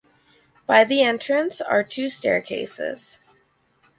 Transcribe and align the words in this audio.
By 0.65 0.83
the 0.83 1.03
entrance 1.03 1.61
are 1.61 1.83
two 1.83 2.09
staircases. 2.09 3.19